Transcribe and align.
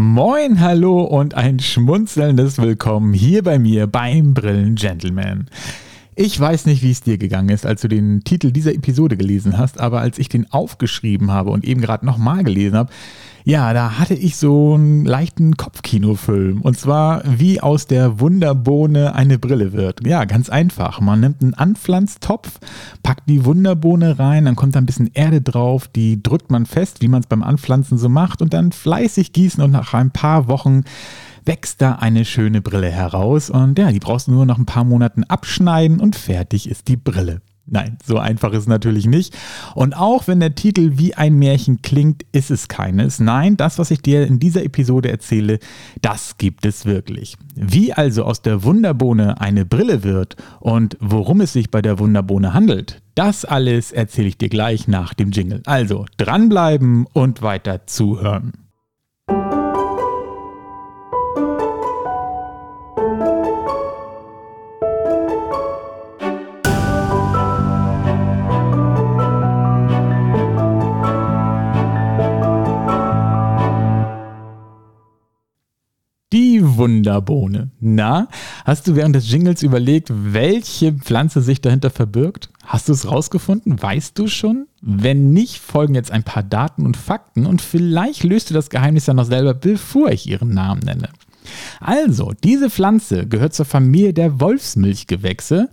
Moin, 0.00 0.60
hallo 0.60 1.02
und 1.02 1.34
ein 1.34 1.58
schmunzelndes 1.58 2.58
Willkommen 2.58 3.12
hier 3.12 3.42
bei 3.42 3.58
mir 3.58 3.88
beim 3.88 4.32
Brillen 4.32 4.76
Gentleman. 4.76 5.48
Ich 6.14 6.38
weiß 6.38 6.66
nicht, 6.66 6.84
wie 6.84 6.92
es 6.92 7.02
dir 7.02 7.18
gegangen 7.18 7.48
ist, 7.48 7.66
als 7.66 7.80
du 7.80 7.88
den 7.88 8.22
Titel 8.22 8.52
dieser 8.52 8.72
Episode 8.72 9.16
gelesen 9.16 9.58
hast, 9.58 9.80
aber 9.80 10.00
als 10.00 10.20
ich 10.20 10.28
den 10.28 10.52
aufgeschrieben 10.52 11.32
habe 11.32 11.50
und 11.50 11.64
eben 11.64 11.80
gerade 11.80 12.06
nochmal 12.06 12.44
gelesen 12.44 12.76
habe, 12.76 12.92
ja, 13.48 13.72
da 13.72 13.98
hatte 13.98 14.12
ich 14.12 14.36
so 14.36 14.74
einen 14.74 15.06
leichten 15.06 15.56
Kopfkinofilm. 15.56 16.60
Und 16.60 16.78
zwar, 16.78 17.22
wie 17.24 17.62
aus 17.62 17.86
der 17.86 18.20
Wunderbohne 18.20 19.14
eine 19.14 19.38
Brille 19.38 19.72
wird. 19.72 20.06
Ja, 20.06 20.26
ganz 20.26 20.50
einfach. 20.50 21.00
Man 21.00 21.20
nimmt 21.20 21.40
einen 21.40 21.54
Anpflanztopf, 21.54 22.58
packt 23.02 23.26
die 23.26 23.46
Wunderbohne 23.46 24.18
rein, 24.18 24.44
dann 24.44 24.54
kommt 24.54 24.74
da 24.74 24.80
ein 24.80 24.84
bisschen 24.84 25.10
Erde 25.14 25.40
drauf, 25.40 25.88
die 25.88 26.22
drückt 26.22 26.50
man 26.50 26.66
fest, 26.66 27.00
wie 27.00 27.08
man 27.08 27.22
es 27.22 27.26
beim 27.26 27.42
Anpflanzen 27.42 27.96
so 27.96 28.10
macht, 28.10 28.42
und 28.42 28.52
dann 28.52 28.70
fleißig 28.70 29.32
gießen 29.32 29.64
und 29.64 29.70
nach 29.70 29.94
ein 29.94 30.10
paar 30.10 30.48
Wochen 30.48 30.84
wächst 31.46 31.80
da 31.80 31.92
eine 31.92 32.26
schöne 32.26 32.60
Brille 32.60 32.90
heraus 32.90 33.48
und 33.48 33.78
ja, 33.78 33.90
die 33.90 33.98
brauchst 33.98 34.26
du 34.26 34.32
nur 34.32 34.44
nach 34.44 34.58
ein 34.58 34.66
paar 34.66 34.84
Monaten 34.84 35.24
abschneiden 35.24 36.00
und 36.00 36.16
fertig 36.16 36.68
ist 36.68 36.86
die 36.88 36.98
Brille. 36.98 37.40
Nein, 37.70 37.98
so 38.04 38.18
einfach 38.18 38.52
ist 38.52 38.60
es 38.60 38.66
natürlich 38.66 39.06
nicht. 39.06 39.36
Und 39.74 39.96
auch 39.96 40.26
wenn 40.26 40.40
der 40.40 40.54
Titel 40.54 40.92
wie 40.94 41.14
ein 41.14 41.34
Märchen 41.34 41.82
klingt, 41.82 42.24
ist 42.32 42.50
es 42.50 42.68
keines. 42.68 43.20
Nein, 43.20 43.56
das, 43.56 43.78
was 43.78 43.90
ich 43.90 44.00
dir 44.00 44.26
in 44.26 44.38
dieser 44.38 44.64
Episode 44.64 45.10
erzähle, 45.10 45.58
das 46.00 46.38
gibt 46.38 46.64
es 46.64 46.86
wirklich. 46.86 47.36
Wie 47.54 47.92
also 47.92 48.24
aus 48.24 48.42
der 48.42 48.62
Wunderbohne 48.62 49.40
eine 49.40 49.64
Brille 49.64 50.02
wird 50.02 50.36
und 50.60 50.96
worum 51.00 51.40
es 51.42 51.52
sich 51.52 51.70
bei 51.70 51.82
der 51.82 51.98
Wunderbohne 51.98 52.54
handelt, 52.54 53.02
das 53.14 53.44
alles 53.44 53.92
erzähle 53.92 54.28
ich 54.28 54.38
dir 54.38 54.48
gleich 54.48 54.88
nach 54.88 55.12
dem 55.12 55.32
Jingle. 55.32 55.62
Also 55.66 56.06
dranbleiben 56.16 57.06
und 57.12 57.42
weiter 57.42 57.86
zuhören. 57.86 58.52
Wunderbohne. 76.32 77.70
Na, 77.80 78.28
hast 78.66 78.86
du 78.86 78.94
während 78.94 79.16
des 79.16 79.30
Jingles 79.30 79.62
überlegt, 79.62 80.10
welche 80.12 80.92
Pflanze 80.92 81.40
sich 81.40 81.62
dahinter 81.62 81.88
verbirgt? 81.88 82.50
Hast 82.66 82.88
du 82.88 82.92
es 82.92 83.10
rausgefunden? 83.10 83.82
Weißt 83.82 84.18
du 84.18 84.26
schon? 84.26 84.66
Wenn 84.82 85.32
nicht, 85.32 85.58
folgen 85.58 85.94
jetzt 85.94 86.10
ein 86.10 86.24
paar 86.24 86.42
Daten 86.42 86.84
und 86.84 86.98
Fakten 86.98 87.46
und 87.46 87.62
vielleicht 87.62 88.24
löst 88.24 88.50
du 88.50 88.54
das 88.54 88.68
Geheimnis 88.68 89.06
ja 89.06 89.14
noch 89.14 89.24
selber, 89.24 89.54
bevor 89.54 90.10
ich 90.10 90.28
ihren 90.28 90.52
Namen 90.52 90.82
nenne. 90.82 91.08
Also, 91.80 92.32
diese 92.44 92.70
Pflanze 92.70 93.26
gehört 93.26 93.54
zur 93.54 93.66
Familie 93.66 94.12
der 94.12 94.40
Wolfsmilchgewächse 94.40 95.68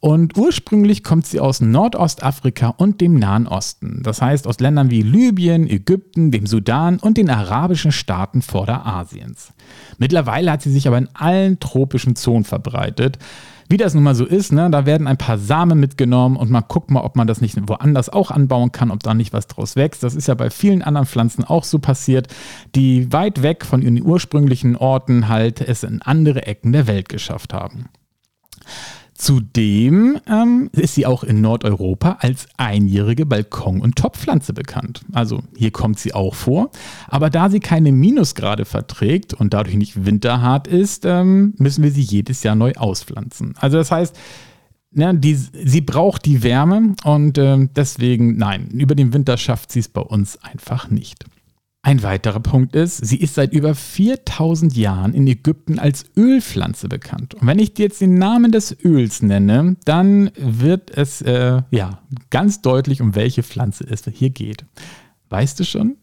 und 0.00 0.36
ursprünglich 0.36 1.02
kommt 1.02 1.26
sie 1.26 1.40
aus 1.40 1.60
Nordostafrika 1.60 2.68
und 2.68 3.00
dem 3.00 3.18
Nahen 3.18 3.46
Osten. 3.46 4.02
Das 4.02 4.22
heißt 4.22 4.46
aus 4.46 4.60
Ländern 4.60 4.90
wie 4.90 5.02
Libyen, 5.02 5.68
Ägypten, 5.68 6.30
dem 6.30 6.46
Sudan 6.46 6.98
und 6.98 7.16
den 7.16 7.30
arabischen 7.30 7.92
Staaten 7.92 8.42
Vorderasiens. 8.42 9.52
Mittlerweile 9.98 10.52
hat 10.52 10.62
sie 10.62 10.70
sich 10.70 10.86
aber 10.86 10.98
in 10.98 11.08
allen 11.14 11.58
tropischen 11.58 12.14
Zonen 12.16 12.44
verbreitet. 12.44 13.18
Wie 13.70 13.76
das 13.76 13.92
nun 13.92 14.02
mal 14.02 14.14
so 14.14 14.24
ist, 14.24 14.50
ne, 14.50 14.70
da 14.70 14.86
werden 14.86 15.06
ein 15.06 15.18
paar 15.18 15.36
Samen 15.36 15.78
mitgenommen 15.78 16.36
und 16.36 16.50
man 16.50 16.64
guckt 16.68 16.90
mal, 16.90 17.02
ob 17.02 17.16
man 17.16 17.26
das 17.26 17.42
nicht 17.42 17.68
woanders 17.68 18.08
auch 18.08 18.30
anbauen 18.30 18.72
kann, 18.72 18.90
ob 18.90 19.02
da 19.02 19.12
nicht 19.12 19.34
was 19.34 19.46
draus 19.46 19.76
wächst. 19.76 20.02
Das 20.02 20.14
ist 20.14 20.26
ja 20.26 20.34
bei 20.34 20.48
vielen 20.48 20.82
anderen 20.82 21.06
Pflanzen 21.06 21.44
auch 21.44 21.64
so 21.64 21.78
passiert, 21.78 22.28
die 22.74 23.12
weit 23.12 23.42
weg 23.42 23.66
von 23.66 23.82
ihren 23.82 24.02
ursprünglichen 24.02 24.74
Orten 24.74 25.28
halt 25.28 25.60
es 25.60 25.82
in 25.82 26.00
andere 26.00 26.46
Ecken 26.46 26.72
der 26.72 26.86
Welt 26.86 27.10
geschafft 27.10 27.52
haben. 27.52 27.90
Zudem 29.18 30.20
ähm, 30.28 30.70
ist 30.72 30.94
sie 30.94 31.04
auch 31.04 31.24
in 31.24 31.40
Nordeuropa 31.40 32.18
als 32.20 32.46
einjährige 32.56 33.26
Balkon- 33.26 33.80
und 33.80 33.96
Topfpflanze 33.96 34.52
bekannt. 34.52 35.00
Also 35.12 35.40
hier 35.56 35.72
kommt 35.72 35.98
sie 35.98 36.14
auch 36.14 36.36
vor. 36.36 36.70
Aber 37.08 37.28
da 37.28 37.50
sie 37.50 37.58
keine 37.58 37.90
Minusgrade 37.90 38.64
verträgt 38.64 39.34
und 39.34 39.54
dadurch 39.54 39.74
nicht 39.74 40.06
winterhart 40.06 40.68
ist, 40.68 41.04
ähm, 41.04 41.54
müssen 41.58 41.82
wir 41.82 41.90
sie 41.90 42.00
jedes 42.00 42.44
Jahr 42.44 42.54
neu 42.54 42.74
auspflanzen. 42.74 43.54
Also 43.58 43.76
das 43.78 43.90
heißt, 43.90 44.16
ja, 44.92 45.12
die, 45.12 45.34
sie 45.34 45.80
braucht 45.80 46.24
die 46.24 46.44
Wärme 46.44 46.94
und 47.02 47.38
äh, 47.38 47.68
deswegen, 47.74 48.36
nein, 48.36 48.68
über 48.68 48.94
den 48.94 49.12
Winter 49.12 49.36
schafft 49.36 49.72
sie 49.72 49.80
es 49.80 49.88
bei 49.88 50.00
uns 50.00 50.40
einfach 50.44 50.90
nicht. 50.90 51.24
Ein 51.88 52.02
weiterer 52.02 52.40
Punkt 52.40 52.76
ist, 52.76 52.98
sie 52.98 53.16
ist 53.16 53.36
seit 53.36 53.54
über 53.54 53.74
4000 53.74 54.76
Jahren 54.76 55.14
in 55.14 55.26
Ägypten 55.26 55.78
als 55.78 56.04
Ölpflanze 56.18 56.86
bekannt. 56.86 57.32
Und 57.32 57.46
wenn 57.46 57.58
ich 57.58 57.72
dir 57.72 57.84
jetzt 57.84 58.02
den 58.02 58.18
Namen 58.18 58.52
des 58.52 58.76
Öls 58.84 59.22
nenne, 59.22 59.74
dann 59.86 60.30
wird 60.36 60.90
es 60.90 61.22
äh, 61.22 61.62
ja 61.70 62.02
ganz 62.28 62.60
deutlich, 62.60 63.00
um 63.00 63.14
welche 63.14 63.42
Pflanze 63.42 63.86
es 63.88 64.04
hier 64.04 64.28
geht. 64.28 64.66
Weißt 65.30 65.58
du 65.58 65.64
schon? 65.64 65.96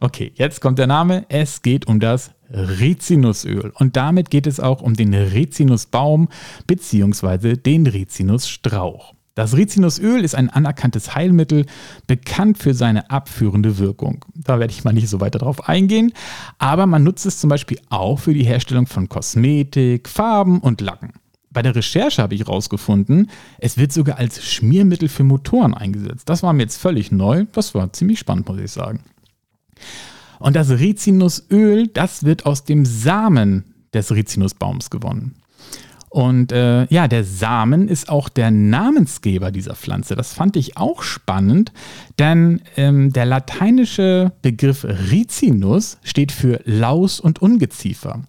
Okay, 0.00 0.32
jetzt 0.34 0.60
kommt 0.60 0.80
der 0.80 0.88
Name. 0.88 1.24
Es 1.28 1.62
geht 1.62 1.86
um 1.86 2.00
das 2.00 2.32
Rizinusöl. 2.50 3.70
Und 3.76 3.94
damit 3.94 4.30
geht 4.30 4.48
es 4.48 4.58
auch 4.58 4.82
um 4.82 4.94
den 4.94 5.14
Rizinusbaum 5.14 6.30
bzw. 6.66 7.54
den 7.54 7.86
Rizinusstrauch. 7.86 9.14
Das 9.38 9.56
Rizinusöl 9.56 10.24
ist 10.24 10.34
ein 10.34 10.50
anerkanntes 10.50 11.14
Heilmittel, 11.14 11.64
bekannt 12.08 12.58
für 12.58 12.74
seine 12.74 13.08
abführende 13.08 13.78
Wirkung. 13.78 14.24
Da 14.34 14.58
werde 14.58 14.72
ich 14.72 14.82
mal 14.82 14.92
nicht 14.92 15.08
so 15.08 15.20
weiter 15.20 15.38
drauf 15.38 15.68
eingehen, 15.68 16.12
aber 16.58 16.86
man 16.86 17.04
nutzt 17.04 17.24
es 17.24 17.38
zum 17.38 17.48
Beispiel 17.48 17.78
auch 17.88 18.18
für 18.18 18.34
die 18.34 18.42
Herstellung 18.42 18.88
von 18.88 19.08
Kosmetik, 19.08 20.08
Farben 20.08 20.58
und 20.58 20.80
Lacken. 20.80 21.12
Bei 21.50 21.62
der 21.62 21.76
Recherche 21.76 22.20
habe 22.20 22.34
ich 22.34 22.40
herausgefunden, 22.40 23.30
es 23.58 23.78
wird 23.78 23.92
sogar 23.92 24.18
als 24.18 24.44
Schmiermittel 24.44 25.08
für 25.08 25.22
Motoren 25.22 25.72
eingesetzt. 25.72 26.28
Das 26.28 26.42
war 26.42 26.52
mir 26.52 26.64
jetzt 26.64 26.78
völlig 26.78 27.12
neu. 27.12 27.44
Das 27.52 27.76
war 27.76 27.92
ziemlich 27.92 28.18
spannend, 28.18 28.48
muss 28.48 28.58
ich 28.58 28.72
sagen. 28.72 29.04
Und 30.40 30.56
das 30.56 30.68
Rizinusöl, 30.68 31.86
das 31.86 32.24
wird 32.24 32.44
aus 32.44 32.64
dem 32.64 32.84
Samen 32.84 33.76
des 33.94 34.10
Rizinusbaums 34.10 34.90
gewonnen. 34.90 35.36
Und 36.10 36.52
äh, 36.52 36.86
ja, 36.86 37.06
der 37.06 37.24
Samen 37.24 37.88
ist 37.88 38.08
auch 38.08 38.28
der 38.28 38.50
Namensgeber 38.50 39.50
dieser 39.50 39.74
Pflanze. 39.74 40.16
Das 40.16 40.32
fand 40.32 40.56
ich 40.56 40.76
auch 40.76 41.02
spannend, 41.02 41.72
denn 42.18 42.62
ähm, 42.76 43.12
der 43.12 43.26
lateinische 43.26 44.32
Begriff 44.42 44.84
Rizinus 44.84 45.98
steht 46.02 46.32
für 46.32 46.60
Laus 46.64 47.20
und 47.20 47.42
Ungeziefer. 47.42 48.22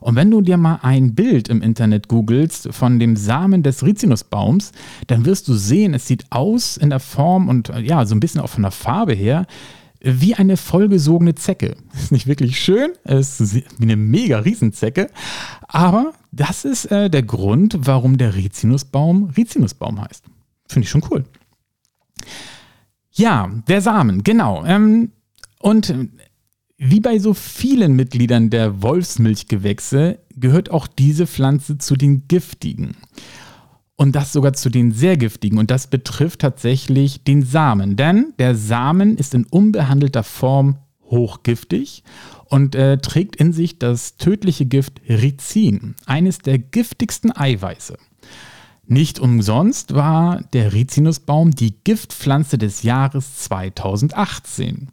Und 0.00 0.14
wenn 0.14 0.30
du 0.30 0.40
dir 0.40 0.56
mal 0.56 0.78
ein 0.82 1.14
Bild 1.14 1.48
im 1.48 1.62
Internet 1.62 2.08
googelst 2.08 2.68
von 2.72 2.98
dem 2.98 3.16
Samen 3.16 3.62
des 3.62 3.84
Rizinusbaums, 3.84 4.72
dann 5.08 5.24
wirst 5.24 5.48
du 5.48 5.54
sehen, 5.54 5.94
es 5.94 6.06
sieht 6.06 6.26
aus 6.30 6.76
in 6.76 6.90
der 6.90 7.00
Form 7.00 7.48
und 7.48 7.70
äh, 7.70 7.80
ja, 7.80 8.06
so 8.06 8.14
ein 8.14 8.20
bisschen 8.20 8.40
auch 8.40 8.48
von 8.48 8.62
der 8.62 8.70
Farbe 8.70 9.14
her 9.14 9.46
wie 10.00 10.34
eine 10.34 10.56
vollgesogene 10.56 11.34
Zecke. 11.34 11.76
Ist 11.94 12.12
nicht 12.12 12.26
wirklich 12.26 12.58
schön, 12.60 12.92
es 13.04 13.40
ist 13.40 13.54
wie 13.54 13.64
eine 13.80 13.96
mega 13.96 14.38
Riesenzecke, 14.38 15.10
aber 15.66 16.12
das 16.36 16.64
ist 16.64 16.86
äh, 16.86 17.10
der 17.10 17.22
Grund, 17.22 17.76
warum 17.80 18.18
der 18.18 18.34
Rizinusbaum 18.34 19.30
Rizinusbaum 19.36 20.00
heißt. 20.00 20.24
Finde 20.68 20.84
ich 20.84 20.90
schon 20.90 21.04
cool. 21.10 21.24
Ja, 23.12 23.50
der 23.66 23.80
Samen, 23.80 24.22
genau. 24.22 24.64
Ähm, 24.64 25.12
und 25.58 25.94
wie 26.76 27.00
bei 27.00 27.18
so 27.18 27.32
vielen 27.32 27.94
Mitgliedern 27.96 28.50
der 28.50 28.82
Wolfsmilchgewächse 28.82 30.18
gehört 30.34 30.70
auch 30.70 30.86
diese 30.86 31.26
Pflanze 31.26 31.78
zu 31.78 31.96
den 31.96 32.28
giftigen. 32.28 32.96
Und 33.96 34.14
das 34.14 34.34
sogar 34.34 34.52
zu 34.52 34.68
den 34.68 34.92
sehr 34.92 35.16
giftigen. 35.16 35.58
Und 35.58 35.70
das 35.70 35.86
betrifft 35.86 36.40
tatsächlich 36.40 37.24
den 37.24 37.42
Samen. 37.42 37.96
Denn 37.96 38.34
der 38.38 38.54
Samen 38.54 39.16
ist 39.16 39.34
in 39.34 39.46
unbehandelter 39.46 40.22
Form 40.22 40.76
hochgiftig 41.04 42.02
und 42.48 42.74
äh, 42.74 42.98
trägt 42.98 43.36
in 43.36 43.52
sich 43.52 43.78
das 43.78 44.16
tödliche 44.16 44.66
Gift 44.66 45.00
Rizin, 45.08 45.94
eines 46.06 46.38
der 46.38 46.58
giftigsten 46.58 47.36
Eiweiße. 47.36 47.96
Nicht 48.86 49.18
umsonst 49.18 49.94
war 49.94 50.42
der 50.52 50.72
Rizinusbaum 50.72 51.50
die 51.50 51.74
Giftpflanze 51.82 52.56
des 52.56 52.82
Jahres 52.82 53.36
2018. 53.36 54.88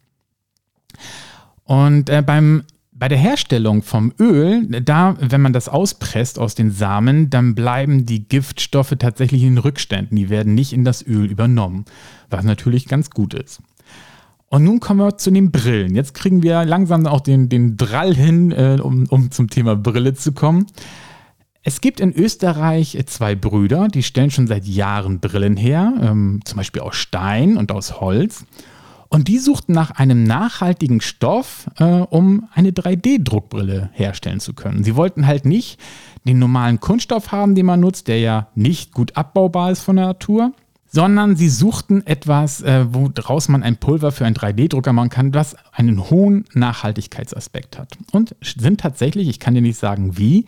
Und 1.63 2.09
äh, 2.09 2.23
beim 2.25 2.63
bei 2.95 3.07
der 3.07 3.17
Herstellung 3.17 3.81
vom 3.81 4.13
Öl, 4.19 4.65
da, 4.81 5.17
wenn 5.19 5.41
man 5.41 5.51
das 5.51 5.67
auspresst 5.67 6.37
aus 6.39 6.55
den 6.55 6.71
Samen, 6.71 7.29
dann 7.29 7.55
bleiben 7.55 8.05
die 8.05 8.27
Giftstoffe 8.27 8.95
tatsächlich 8.97 9.43
in 9.43 9.57
Rückständen. 9.57 10.15
Die 10.15 10.29
werden 10.29 10.53
nicht 10.53 10.73
in 10.73 10.85
das 10.85 11.05
Öl 11.05 11.25
übernommen, 11.25 11.85
was 12.29 12.45
natürlich 12.45 12.87
ganz 12.87 13.09
gut 13.09 13.33
ist. 13.33 13.61
Und 14.53 14.65
nun 14.65 14.79
kommen 14.79 14.99
wir 14.99 15.17
zu 15.17 15.31
den 15.31 15.49
Brillen. 15.49 15.95
Jetzt 15.95 16.13
kriegen 16.13 16.43
wir 16.43 16.63
langsam 16.63 17.07
auch 17.07 17.21
den, 17.21 17.49
den 17.49 17.75
Drall 17.75 18.13
hin, 18.13 18.51
äh, 18.51 18.77
um, 18.79 19.07
um 19.09 19.31
zum 19.31 19.49
Thema 19.49 19.75
Brille 19.75 20.13
zu 20.13 20.31
kommen. 20.31 20.67
Es 21.63 21.81
gibt 21.81 21.99
in 21.99 22.13
Österreich 22.13 22.95
zwei 23.07 23.33
Brüder, 23.33 23.87
die 23.87 24.03
stellen 24.03 24.29
schon 24.29 24.45
seit 24.45 24.67
Jahren 24.67 25.19
Brillen 25.19 25.57
her, 25.57 25.95
ähm, 25.99 26.41
zum 26.45 26.57
Beispiel 26.57 26.83
aus 26.83 26.95
Stein 26.95 27.57
und 27.57 27.71
aus 27.71 27.99
Holz. 27.99 28.45
Und 29.09 29.27
die 29.27 29.39
suchten 29.39 29.73
nach 29.73 29.89
einem 29.89 30.21
nachhaltigen 30.21 31.01
Stoff, 31.01 31.65
äh, 31.79 31.85
um 31.85 32.47
eine 32.53 32.73
3D-Druckbrille 32.73 33.89
herstellen 33.91 34.39
zu 34.39 34.53
können. 34.53 34.83
Sie 34.83 34.95
wollten 34.95 35.25
halt 35.25 35.45
nicht 35.45 35.79
den 36.25 36.37
normalen 36.37 36.79
Kunststoff 36.79 37.31
haben, 37.31 37.55
den 37.55 37.65
man 37.65 37.79
nutzt, 37.79 38.07
der 38.07 38.19
ja 38.19 38.49
nicht 38.53 38.91
gut 38.91 39.17
abbaubar 39.17 39.71
ist 39.71 39.81
von 39.81 39.95
der 39.95 40.05
Natur, 40.05 40.51
sondern 40.93 41.35
sie 41.35 41.49
suchten 41.49 42.05
etwas, 42.05 42.61
äh, 42.61 42.85
woraus 42.87 43.49
man 43.49 43.63
ein 43.63 43.77
Pulver 43.77 44.11
für 44.11 44.25
einen 44.25 44.35
3D-Drucker 44.35 44.93
machen 44.93 45.09
kann, 45.09 45.31
das 45.31 45.55
einen 45.71 46.11
hohen 46.11 46.45
Nachhaltigkeitsaspekt 46.53 47.79
hat. 47.79 47.97
Und 48.11 48.35
sind 48.43 48.79
tatsächlich, 48.79 49.27
ich 49.27 49.39
kann 49.39 49.55
dir 49.55 49.61
nicht 49.61 49.79
sagen 49.79 50.19
wie, 50.19 50.45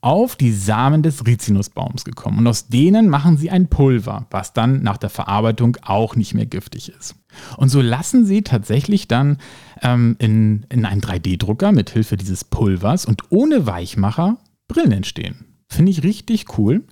auf 0.00 0.34
die 0.34 0.52
Samen 0.52 1.04
des 1.04 1.24
Rizinusbaums 1.24 2.04
gekommen. 2.04 2.38
Und 2.38 2.46
aus 2.48 2.66
denen 2.66 3.08
machen 3.08 3.36
sie 3.36 3.48
ein 3.50 3.68
Pulver, 3.68 4.26
was 4.30 4.52
dann 4.52 4.82
nach 4.82 4.96
der 4.96 5.08
Verarbeitung 5.08 5.76
auch 5.82 6.16
nicht 6.16 6.34
mehr 6.34 6.46
giftig 6.46 6.88
ist. 6.88 7.14
Und 7.56 7.68
so 7.68 7.80
lassen 7.80 8.26
sie 8.26 8.42
tatsächlich 8.42 9.06
dann 9.06 9.38
ähm, 9.82 10.16
in, 10.18 10.66
in 10.68 10.84
einen 10.84 11.00
3D-Drucker 11.00 11.70
mit 11.70 11.90
Hilfe 11.90 12.16
dieses 12.16 12.42
Pulvers 12.42 13.06
und 13.06 13.22
ohne 13.30 13.66
Weichmacher 13.66 14.38
Brillen 14.66 14.92
entstehen. 14.92 15.44
Finde 15.68 15.92
ich 15.92 16.02
richtig 16.02 16.58
cool. 16.58 16.82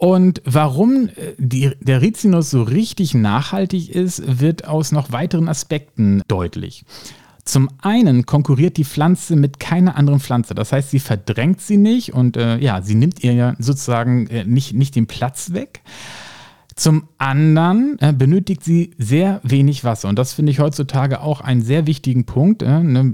Und 0.00 0.40
warum 0.46 1.08
äh, 1.08 1.34
die, 1.36 1.72
der 1.80 2.00
Rizinus 2.00 2.50
so 2.50 2.62
richtig 2.62 3.12
nachhaltig 3.12 3.90
ist, 3.90 4.40
wird 4.40 4.66
aus 4.66 4.92
noch 4.92 5.12
weiteren 5.12 5.46
Aspekten 5.46 6.22
deutlich. 6.26 6.86
Zum 7.44 7.68
einen 7.82 8.24
konkurriert 8.24 8.78
die 8.78 8.86
Pflanze 8.86 9.36
mit 9.36 9.60
keiner 9.60 9.96
anderen 9.96 10.20
Pflanze. 10.20 10.54
Das 10.54 10.72
heißt, 10.72 10.88
sie 10.88 11.00
verdrängt 11.00 11.60
sie 11.60 11.76
nicht 11.76 12.14
und 12.14 12.38
äh, 12.38 12.56
ja, 12.56 12.80
sie 12.80 12.94
nimmt 12.94 13.22
ihr 13.22 13.34
ja 13.34 13.56
sozusagen 13.58 14.26
äh, 14.28 14.44
nicht, 14.44 14.72
nicht 14.72 14.96
den 14.96 15.06
Platz 15.06 15.52
weg. 15.52 15.82
Zum 16.80 17.08
anderen 17.18 17.98
äh, 17.98 18.14
benötigt 18.14 18.64
sie 18.64 18.92
sehr 18.96 19.42
wenig 19.42 19.84
Wasser. 19.84 20.08
Und 20.08 20.18
das 20.18 20.32
finde 20.32 20.50
ich 20.50 20.60
heutzutage 20.60 21.20
auch 21.20 21.42
einen 21.42 21.60
sehr 21.60 21.86
wichtigen 21.86 22.24
Punkt. 22.24 22.62
Äh, 22.62 22.82
ne, 22.82 23.12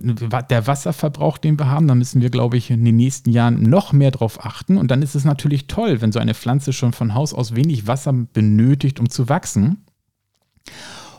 der 0.49 0.69
Wasserverbrauch, 0.69 1.37
den 1.37 1.59
wir 1.59 1.69
haben, 1.69 1.89
da 1.89 1.97
müssen 1.97 2.23
wir, 2.23 2.31
glaube 2.31 2.57
ich, 2.59 2.71
in 2.71 2.85
den 2.85 2.95
nächsten 2.95 3.31
Jahren 3.31 3.61
noch 3.65 3.93
mehr 3.93 4.13
drauf 4.13 4.47
achten. 4.47 4.79
Und 4.79 4.93
dann 4.93 5.03
ist 5.03 5.17
es 5.17 5.25
natürlich 5.25 5.67
toll, 5.67 6.01
wenn 6.01 6.13
so 6.13 6.21
eine 6.21 6.35
Pflanze 6.35 6.73
schon 6.73 6.93
von 6.93 7.15
Haus 7.15 7.35
aus 7.35 7.57
wenig 7.57 7.89
Wasser 7.89 8.13
benötigt, 8.13 9.01
um 9.01 9.11
zu 9.11 9.29
wachsen. 9.29 9.79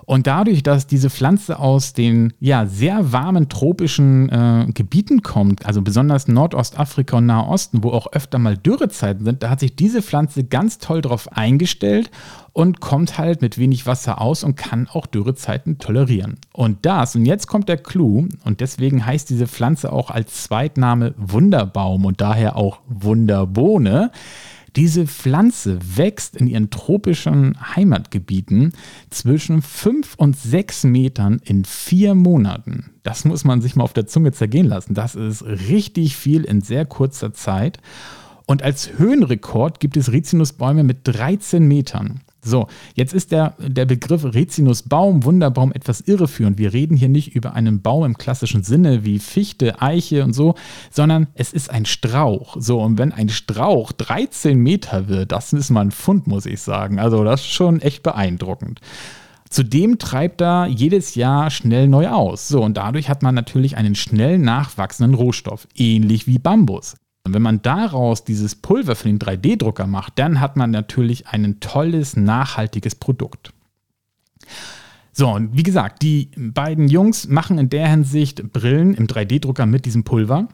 Und 0.08 0.26
dadurch, 0.26 0.64
dass 0.64 0.88
diese 0.88 1.10
Pflanze 1.10 1.60
aus 1.60 1.92
den 1.92 2.32
ja, 2.40 2.66
sehr 2.66 3.12
warmen 3.12 3.50
tropischen 3.50 4.30
äh, 4.30 4.66
Gebieten 4.74 5.22
kommt, 5.22 5.66
also 5.66 5.82
besonders 5.82 6.30
Nordostafrika 6.30 7.18
und 7.18 7.26
Nahosten, 7.26 7.84
wo 7.84 7.90
auch 7.92 8.14
öfter 8.14 8.40
mal 8.40 8.56
Dürrezeiten 8.56 9.26
sind, 9.26 9.44
da 9.44 9.50
hat 9.50 9.60
sich 9.60 9.76
diese 9.76 10.02
Pflanze 10.02 10.46
ganz 10.46 10.78
toll 10.78 11.02
darauf 11.02 11.34
eingestellt 11.34 12.10
und 12.54 12.80
kommt 12.80 13.18
halt 13.18 13.42
mit 13.42 13.58
wenig 13.58 13.86
Wasser 13.86 14.22
aus 14.22 14.46
und 14.46 14.56
kann 14.56 14.88
auch 14.88 15.08
Dürrezeiten 15.08 15.78
tolerieren. 15.78 16.38
Und 16.54 16.86
das, 16.86 17.14
und 17.18 17.26
jetzt 17.26 17.48
kommt 17.48 17.68
der 17.68 17.78
Clou, 17.78 18.30
und 18.46 18.62
deswegen 18.62 19.06
heißt 19.06 19.30
diese 19.30 19.46
Pflanze 19.46 19.92
auch 19.92 20.10
als 20.10 20.44
Zweitname 20.44 21.16
Wunderbaum 21.18 22.06
und 22.06 22.22
daher 22.22 22.56
auch 22.56 22.80
Wunderbohne. 22.88 24.12
Diese 24.78 25.08
Pflanze 25.08 25.80
wächst 25.96 26.38
in 26.38 26.46
ihren 26.46 26.70
tropischen 26.70 27.58
Heimatgebieten 27.76 28.74
zwischen 29.10 29.64
5 29.64 30.14
und 30.18 30.38
6 30.38 30.84
Metern 30.84 31.42
in 31.44 31.66
vier 31.66 32.14
Monaten. 32.14 32.92
Das 33.02 33.26
muss 33.26 33.44
man 33.44 33.60
sich 33.60 33.76
mal 33.76 33.84
auf 33.84 33.94
der 33.94 34.06
Zunge 34.06 34.34
zergehen 34.34 34.68
lassen. 34.68 34.94
Das 34.94 35.16
ist 35.16 35.44
richtig 35.44 36.16
viel 36.16 36.44
in 36.44 36.62
sehr 36.62 36.86
kurzer 36.86 37.34
Zeit. 37.34 37.80
Und 38.46 38.62
als 38.62 39.00
Höhenrekord 39.00 39.80
gibt 39.80 39.98
es 39.98 40.12
Rizinusbäume 40.12 40.84
mit 40.84 41.00
13 41.06 41.68
Metern. 41.68 42.22
So, 42.48 42.68
jetzt 42.96 43.14
ist 43.14 43.32
der, 43.32 43.56
der 43.60 43.86
Begriff 43.86 44.24
Rizinusbaum, 44.24 45.24
Wunderbaum 45.24 45.72
etwas 45.74 46.02
irreführend. 46.02 46.58
Wir 46.58 46.74
reden 46.74 46.96
hier 46.96 47.10
nicht 47.10 47.36
über 47.36 47.54
einen 47.54 47.82
Baum 47.82 48.06
im 48.06 48.18
klassischen 48.18 48.64
Sinne 48.64 49.04
wie 49.06 49.20
Fichte, 49.20 49.82
Eiche 49.82 50.24
und 50.24 50.34
so, 50.34 50.56
sondern 50.90 51.28
es 51.34 51.52
ist 51.52 51.70
ein 51.70 51.86
Strauch. 51.86 52.56
So, 52.60 52.82
und 52.82 52.98
wenn 52.98 53.12
ein 53.12 53.30
Strauch 53.30 53.92
13 53.92 54.58
Meter 54.58 55.08
wird, 55.08 55.32
das 55.32 55.54
ist 55.54 55.70
mal 55.70 55.82
ein 55.82 55.92
Fund, 55.92 56.28
muss 56.28 56.46
ich 56.46 56.62
sagen. 56.62 57.00
Also, 57.00 57.24
das 57.24 57.42
ist 57.42 57.52
schon 57.52 57.82
echt 57.82 58.04
beeindruckend. 58.04 58.80
Zudem 59.50 59.98
treibt 59.98 60.42
er 60.42 60.68
jedes 60.68 61.16
Jahr 61.16 61.50
schnell 61.50 61.88
neu 61.88 62.10
aus. 62.10 62.48
So, 62.48 62.64
und 62.64 62.78
dadurch 62.78 63.10
hat 63.10 63.24
man 63.24 63.36
natürlich 63.36 63.78
einen 63.78 63.96
schnell 63.96 64.40
nachwachsenden 64.40 65.16
Rohstoff, 65.16 65.68
ähnlich 65.76 66.28
wie 66.28 66.40
Bambus. 66.40 66.96
Und 67.28 67.34
wenn 67.34 67.42
man 67.42 67.62
daraus 67.62 68.24
dieses 68.24 68.56
Pulver 68.56 68.96
für 68.96 69.10
den 69.10 69.20
3D-Drucker 69.20 69.86
macht, 69.86 70.18
dann 70.18 70.40
hat 70.40 70.56
man 70.56 70.72
natürlich 70.72 71.28
ein 71.28 71.60
tolles, 71.60 72.16
nachhaltiges 72.16 72.96
Produkt. 72.96 73.52
So, 75.12 75.28
und 75.28 75.58
wie 75.58 75.64
gesagt, 75.64 76.04
die 76.04 76.30
beiden 76.38 76.88
Jungs 76.88 77.28
machen 77.28 77.58
in 77.58 77.70
der 77.70 77.90
Hinsicht 77.90 78.54
Brillen 78.54 78.94
im 78.94 79.08
3D-Drucker 79.08 79.66
mit 79.66 79.86
diesem 79.86 80.06
Pulver. 80.06 80.48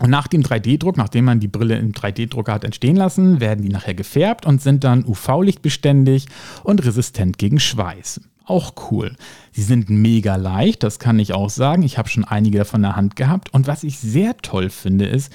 Und 0.00 0.08
nach 0.08 0.28
dem 0.28 0.42
3D-Druck, 0.42 0.96
nachdem 0.96 1.26
man 1.26 1.40
die 1.40 1.48
Brille 1.48 1.76
im 1.76 1.92
3D-Drucker 1.92 2.54
hat 2.54 2.64
entstehen 2.64 2.96
lassen, 2.96 3.40
werden 3.40 3.62
die 3.62 3.68
nachher 3.68 3.94
gefärbt 3.94 4.46
und 4.46 4.62
sind 4.62 4.84
dann 4.84 5.04
UV-lichtbeständig 5.04 6.24
und 6.62 6.82
resistent 6.86 7.36
gegen 7.36 7.60
Schweiß. 7.60 8.22
Auch 8.46 8.72
cool. 8.90 9.14
Sie 9.52 9.62
sind 9.62 9.90
mega 9.90 10.36
leicht, 10.36 10.82
das 10.82 10.98
kann 10.98 11.18
ich 11.18 11.34
auch 11.34 11.50
sagen. 11.50 11.82
Ich 11.82 11.98
habe 11.98 12.08
schon 12.08 12.24
einige 12.24 12.56
davon 12.56 12.78
in 12.78 12.84
der 12.84 12.96
Hand 12.96 13.14
gehabt. 13.14 13.52
Und 13.52 13.66
was 13.66 13.84
ich 13.84 13.98
sehr 13.98 14.38
toll 14.38 14.70
finde, 14.70 15.04
ist, 15.04 15.30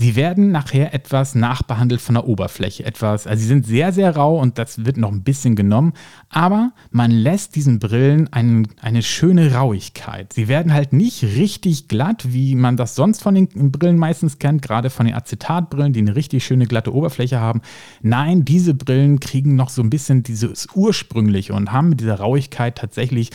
Sie 0.00 0.14
werden 0.14 0.52
nachher 0.52 0.94
etwas 0.94 1.34
nachbehandelt 1.34 2.00
von 2.00 2.14
der 2.14 2.28
Oberfläche. 2.28 2.84
Etwas, 2.84 3.26
also 3.26 3.40
sie 3.40 3.48
sind 3.48 3.66
sehr, 3.66 3.92
sehr 3.92 4.14
rau 4.14 4.38
und 4.38 4.56
das 4.56 4.84
wird 4.84 4.96
noch 4.96 5.10
ein 5.10 5.24
bisschen 5.24 5.56
genommen. 5.56 5.92
Aber 6.28 6.70
man 6.92 7.10
lässt 7.10 7.56
diesen 7.56 7.80
Brillen 7.80 8.32
einen, 8.32 8.68
eine 8.80 9.02
schöne 9.02 9.54
Rauigkeit. 9.54 10.32
Sie 10.32 10.46
werden 10.46 10.72
halt 10.72 10.92
nicht 10.92 11.24
richtig 11.24 11.88
glatt, 11.88 12.32
wie 12.32 12.54
man 12.54 12.76
das 12.76 12.94
sonst 12.94 13.24
von 13.24 13.34
den 13.34 13.48
Brillen 13.72 13.98
meistens 13.98 14.38
kennt, 14.38 14.62
gerade 14.62 14.88
von 14.88 15.06
den 15.06 15.16
Acetatbrillen, 15.16 15.92
die 15.92 16.00
eine 16.00 16.14
richtig 16.14 16.44
schöne 16.44 16.68
glatte 16.68 16.94
Oberfläche 16.94 17.40
haben. 17.40 17.60
Nein, 18.00 18.44
diese 18.44 18.74
Brillen 18.74 19.18
kriegen 19.18 19.56
noch 19.56 19.68
so 19.68 19.82
ein 19.82 19.90
bisschen 19.90 20.22
dieses 20.22 20.68
ursprüngliche 20.76 21.54
und 21.54 21.72
haben 21.72 21.88
mit 21.88 21.98
dieser 21.98 22.20
Rauigkeit 22.20 22.78
tatsächlich, 22.78 23.30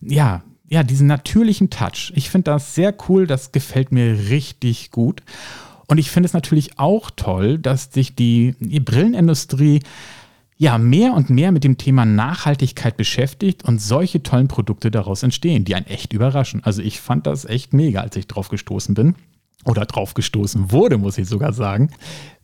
ja, 0.00 0.42
ja, 0.68 0.82
diesen 0.82 1.06
natürlichen 1.06 1.70
Touch. 1.70 2.12
Ich 2.16 2.28
finde 2.28 2.50
das 2.50 2.74
sehr 2.74 2.92
cool, 3.08 3.28
das 3.28 3.52
gefällt 3.52 3.92
mir 3.92 4.28
richtig 4.30 4.90
gut. 4.90 5.22
Und 5.88 5.98
ich 5.98 6.10
finde 6.10 6.26
es 6.26 6.34
natürlich 6.34 6.78
auch 6.78 7.10
toll, 7.10 7.58
dass 7.58 7.92
sich 7.92 8.14
die, 8.14 8.54
die 8.60 8.80
Brillenindustrie 8.80 9.80
ja 10.58 10.76
mehr 10.76 11.14
und 11.14 11.30
mehr 11.30 11.50
mit 11.50 11.64
dem 11.64 11.78
Thema 11.78 12.04
Nachhaltigkeit 12.04 12.96
beschäftigt 12.96 13.64
und 13.64 13.80
solche 13.80 14.22
tollen 14.22 14.48
Produkte 14.48 14.90
daraus 14.90 15.22
entstehen, 15.22 15.64
die 15.64 15.74
einen 15.74 15.86
echt 15.86 16.12
überraschen. 16.12 16.62
Also 16.64 16.82
ich 16.82 17.00
fand 17.00 17.26
das 17.26 17.44
echt 17.44 17.72
mega, 17.72 18.00
als 18.00 18.16
ich 18.16 18.26
drauf 18.26 18.48
gestoßen 18.48 18.94
bin. 18.94 19.14
Oder 19.64 19.86
drauf 19.86 20.14
gestoßen 20.14 20.70
wurde, 20.70 20.98
muss 20.98 21.18
ich 21.18 21.28
sogar 21.28 21.52
sagen. 21.52 21.90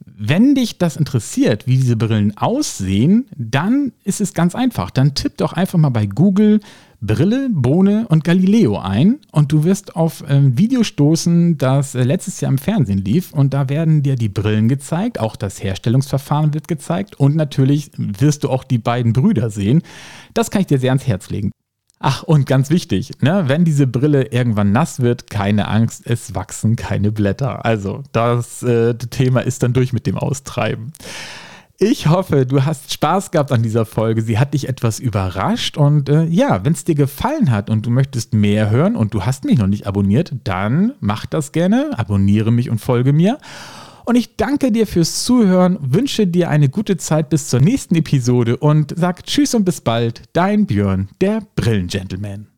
Wenn 0.04 0.54
dich 0.54 0.78
das 0.78 0.97
interessiert, 0.97 1.66
wie 1.66 1.76
diese 1.76 1.97
Brillen 1.97 2.37
aussehen, 2.37 3.26
dann 3.37 3.92
ist 4.02 4.21
es 4.21 4.35
ganz 4.35 4.54
einfach. 4.54 4.90
Dann 4.90 5.14
tipp 5.14 5.37
doch 5.37 5.52
einfach 5.52 5.78
mal 5.78 5.90
bei 5.90 6.07
Google 6.07 6.61
Brille, 7.06 7.50
Bohne 7.52 8.06
und 8.08 8.25
Galileo 8.25 8.78
ein 8.78 9.18
und 9.30 9.52
du 9.52 9.64
wirst 9.64 9.94
auf 9.94 10.25
ein 10.25 10.56
Video 10.56 10.82
stoßen, 10.84 11.58
das 11.58 11.94
äh, 11.94 12.02
letztes 12.02 12.40
Jahr 12.40 12.50
im 12.50 12.56
Fernsehen 12.56 12.99
lief 12.99 13.34
und 13.34 13.52
da 13.52 13.68
werden 13.68 14.02
dir 14.02 14.16
die 14.16 14.30
Brillen 14.30 14.68
gezeigt, 14.68 15.20
auch 15.20 15.37
das 15.37 15.62
Herstellungsverfahren 15.62 16.54
wird 16.54 16.66
gezeigt 16.66 17.20
und 17.20 17.37
natürlich 17.37 17.90
wirst 17.99 18.44
du 18.44 18.49
auch 18.49 18.64
die 18.64 18.78
beiden 18.78 19.12
Brüder 19.12 19.50
sehen. 19.50 19.82
Das 20.32 20.50
kann 20.50 20.62
ich 20.62 20.66
dir 20.66 20.78
sehr 20.78 20.92
ans 20.92 21.06
Herz 21.06 21.28
legen. 21.28 21.50
Ach, 21.99 22.23
und 22.23 22.46
ganz 22.46 22.70
wichtig, 22.70 23.12
ne, 23.20 23.44
wenn 23.49 23.64
diese 23.64 23.87
Brille 23.87 24.32
irgendwann 24.32 24.73
nass 24.73 25.00
wird, 25.00 25.30
keine 25.30 25.68
Angst, 25.68 26.02
es 26.06 26.34
wachsen 26.34 26.75
keine 26.76 27.12
Blätter. 27.12 27.64
Also, 27.64 28.02
das 28.12 28.62
äh, 28.62 28.94
Thema 28.94 29.40
ist 29.40 29.62
dann 29.62 29.75
durch 29.75 29.92
mit 29.92 30.06
dem 30.06 30.16
Austreiben. 30.16 30.92
Ich 31.78 32.07
hoffe, 32.07 32.47
du 32.47 32.64
hast 32.64 32.93
Spaß 32.93 33.33
gehabt 33.33 33.50
an 33.50 33.62
dieser 33.62 33.85
Folge. 33.85 34.23
Sie 34.23 34.38
hat 34.38 34.54
dich 34.54 34.69
etwas 34.69 35.00
überrascht. 35.00 35.76
Und 35.76 36.09
äh, 36.09 36.25
ja, 36.25 36.64
wenn 36.64 36.73
es 36.73 36.85
dir 36.85 36.95
gefallen 36.95 37.50
hat 37.50 37.69
und 37.69 37.85
du 37.85 37.90
möchtest 37.90 38.33
mehr 38.33 38.71
hören 38.71 38.95
und 38.95 39.12
du 39.12 39.23
hast 39.25 39.45
mich 39.45 39.59
noch 39.59 39.66
nicht 39.66 39.87
abonniert, 39.87 40.33
dann 40.45 40.93
mach 41.00 41.26
das 41.26 41.50
gerne. 41.50 41.90
Abonniere 41.97 42.52
mich 42.52 42.71
und 42.71 42.78
folge 42.78 43.12
mir. 43.12 43.38
Und 44.04 44.16
ich 44.16 44.37
danke 44.37 44.71
dir 44.71 44.87
fürs 44.87 45.25
Zuhören, 45.25 45.78
wünsche 45.81 46.26
dir 46.26 46.50
eine 46.50 46.69
gute 46.69 46.97
Zeit 46.99 47.31
bis 47.31 47.49
zur 47.49 47.61
nächsten 47.61 47.97
Episode 47.97 48.59
und 48.59 48.93
sag 48.97 49.25
Tschüss 49.25 49.54
und 49.54 49.64
bis 49.64 49.81
bald. 49.81 50.23
Dein 50.35 50.66
Björn, 50.66 51.09
der 51.21 51.43
Brillengentleman. 51.57 52.53